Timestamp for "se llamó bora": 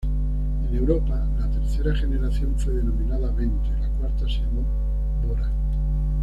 4.25-5.47